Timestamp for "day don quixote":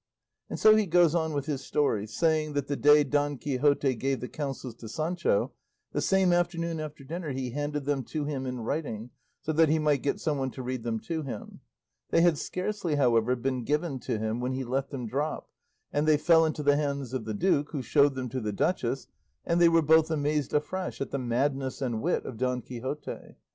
2.75-3.93